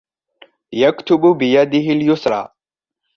[0.73, 2.49] يكتب بيده اليسرى.